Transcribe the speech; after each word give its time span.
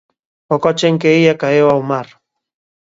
O 0.55 0.57
coche 0.63 0.85
en 0.91 0.95
que 1.01 1.19
ía 1.23 1.39
caeu 1.41 1.67
ao 1.69 1.81
mar. 1.91 2.07